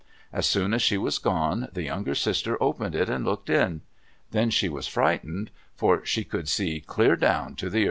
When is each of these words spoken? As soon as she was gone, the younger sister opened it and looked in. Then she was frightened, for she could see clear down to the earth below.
As 0.33 0.47
soon 0.47 0.73
as 0.73 0.81
she 0.81 0.97
was 0.97 1.19
gone, 1.19 1.69
the 1.73 1.83
younger 1.83 2.15
sister 2.15 2.57
opened 2.59 2.95
it 2.95 3.07
and 3.07 3.23
looked 3.23 3.51
in. 3.51 3.81
Then 4.31 4.49
she 4.49 4.67
was 4.67 4.87
frightened, 4.87 5.51
for 5.75 6.03
she 6.03 6.23
could 6.23 6.49
see 6.49 6.79
clear 6.81 7.15
down 7.15 7.53
to 7.57 7.65
the 7.69 7.69
earth 7.69 7.73
below. 7.73 7.79